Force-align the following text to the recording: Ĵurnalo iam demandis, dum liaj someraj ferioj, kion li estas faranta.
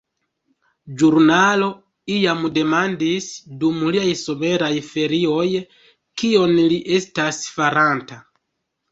Ĵurnalo 0.99 1.65
iam 2.13 2.39
demandis, 2.55 3.27
dum 3.63 3.77
liaj 3.95 4.07
someraj 4.21 4.69
ferioj, 4.87 5.45
kion 6.23 6.55
li 6.73 6.79
estas 7.01 7.39
faranta. 7.59 8.19